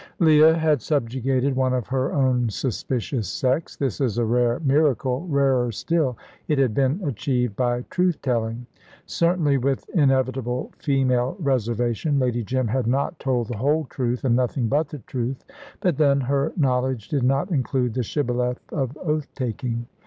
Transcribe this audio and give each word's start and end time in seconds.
Leah 0.17 0.55
had 0.57 0.81
subjugated 0.81 1.55
one 1.55 1.73
of 1.73 1.85
her 1.85 2.11
own 2.11 2.49
suspicious 2.49 3.27
sex. 3.27 3.75
This 3.75 4.01
is 4.01 4.17
a 4.17 4.25
rare 4.25 4.59
miracle; 4.61 5.27
rarer 5.29 5.71
still, 5.71 6.17
it 6.47 6.57
had 6.57 6.73
been 6.73 6.99
achieved 7.05 7.55
by 7.55 7.83
truth 7.91 8.19
telling. 8.23 8.65
Certainly, 9.05 9.59
with 9.59 9.87
inevitable 9.89 10.71
female 10.79 11.35
reservation, 11.39 12.17
Lady 12.17 12.43
Jim 12.43 12.67
had 12.67 12.87
not 12.87 13.19
told 13.19 13.47
the 13.49 13.57
whole 13.57 13.85
truth 13.91 14.23
and 14.23 14.35
nothing 14.35 14.67
but 14.67 14.89
the 14.89 14.97
truth; 15.05 15.45
but 15.81 15.97
then, 15.97 16.21
her 16.21 16.51
knowledge 16.57 17.07
did 17.09 17.21
not 17.21 17.51
include 17.51 17.93
the 17.93 18.01
shibboleth 18.01 18.59
of 18.73 18.97
oath 19.03 19.27
taking. 19.35 19.85